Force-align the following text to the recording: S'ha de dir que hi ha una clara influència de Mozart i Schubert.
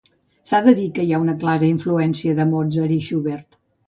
S'ha 0.51 0.59
de 0.67 0.71
dir 0.77 0.85
que 0.95 1.03
hi 1.07 1.11
ha 1.11 1.19
una 1.25 1.35
clara 1.43 1.67
influència 1.73 2.39
de 2.41 2.47
Mozart 2.55 2.95
i 2.97 2.99
Schubert. 3.09 3.61